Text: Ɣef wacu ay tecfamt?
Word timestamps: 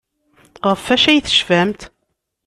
Ɣef 0.69 0.83
wacu 0.87 1.07
ay 1.09 1.19
tecfamt? 1.25 1.81